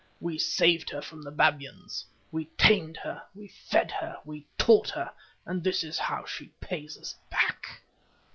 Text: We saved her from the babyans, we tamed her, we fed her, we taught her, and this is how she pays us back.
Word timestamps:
We 0.19 0.39
saved 0.39 0.89
her 0.89 1.01
from 1.03 1.21
the 1.21 1.29
babyans, 1.31 2.05
we 2.31 2.45
tamed 2.57 2.97
her, 2.97 3.21
we 3.35 3.49
fed 3.49 3.91
her, 3.91 4.17
we 4.25 4.47
taught 4.57 4.89
her, 4.89 5.11
and 5.45 5.63
this 5.63 5.83
is 5.83 5.99
how 5.99 6.25
she 6.25 6.47
pays 6.59 6.97
us 6.97 7.13
back. 7.29 7.83